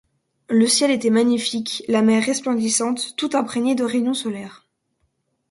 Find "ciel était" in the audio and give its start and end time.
0.65-1.11